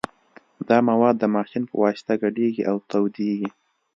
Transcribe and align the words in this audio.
دا 0.69 0.77
مواد 0.89 1.15
د 1.19 1.23
ماشین 1.35 1.63
په 1.69 1.75
واسطه 1.83 2.13
ګډیږي 2.23 2.63
او 2.69 2.75
تودیږي 2.89 3.49